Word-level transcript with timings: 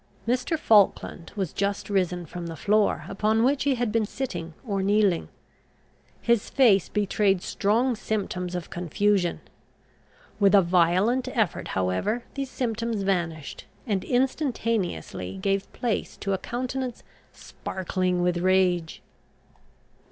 Mr. 0.27 0.57
Falkland 0.57 1.31
was 1.35 1.53
just 1.53 1.87
risen 1.87 2.25
from 2.25 2.47
the 2.47 2.55
floor 2.55 3.05
upon 3.07 3.43
which 3.43 3.65
he 3.65 3.75
had 3.75 3.91
been 3.91 4.07
sitting 4.07 4.55
or 4.65 4.81
kneeling. 4.81 5.29
His 6.23 6.49
face 6.49 6.89
betrayed 6.89 7.43
strong 7.43 7.95
symptoms 7.95 8.55
of 8.55 8.71
confusion. 8.71 9.41
With 10.39 10.55
a 10.55 10.61
violent 10.63 11.27
effort, 11.37 11.67
however, 11.77 12.23
these 12.33 12.49
symptoms 12.49 13.03
vanished, 13.03 13.65
and 13.85 14.03
instantaneously 14.03 15.37
gave 15.37 15.71
place 15.71 16.17
to 16.17 16.33
a 16.33 16.39
countenance 16.39 17.03
sparkling 17.31 18.23
with 18.23 18.37
rage. 18.39 19.03